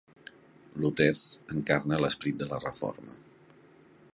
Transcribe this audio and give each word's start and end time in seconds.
Luter 0.83 1.13
encarna 1.55 1.99
l'esperit 2.05 2.41
de 2.41 2.49
la 2.55 2.61
Reforma. 2.65 3.15